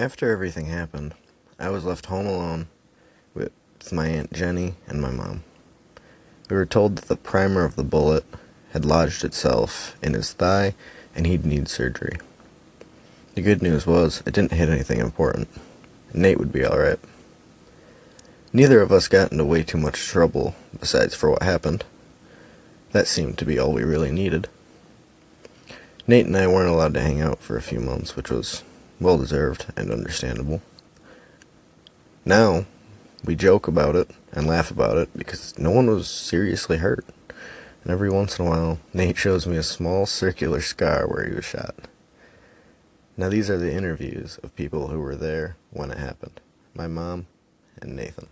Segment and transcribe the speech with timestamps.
[0.00, 1.12] After everything happened,
[1.58, 2.68] I was left home alone
[3.34, 3.52] with
[3.92, 5.44] my Aunt Jenny and my mom.
[6.48, 8.24] We were told that the primer of the bullet
[8.72, 10.74] had lodged itself in his thigh
[11.14, 12.16] and he'd need surgery.
[13.34, 15.48] The good news was it didn't hit anything important.
[16.14, 17.00] Nate would be alright.
[18.54, 21.84] Neither of us got into way too much trouble, besides for what happened.
[22.92, 24.48] That seemed to be all we really needed.
[26.06, 28.62] Nate and I weren't allowed to hang out for a few months, which was
[29.00, 30.62] well deserved and understandable.
[32.24, 32.66] Now,
[33.24, 37.04] we joke about it and laugh about it because no one was seriously hurt.
[37.82, 41.34] And every once in a while, Nate shows me a small circular scar where he
[41.34, 41.88] was shot.
[43.16, 46.40] Now, these are the interviews of people who were there when it happened
[46.74, 47.26] my mom
[47.82, 48.28] and Nathan.